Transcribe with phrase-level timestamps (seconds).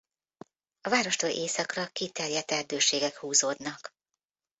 [0.81, 3.93] A várostól északra kiterjedt erdőségek húzódnak.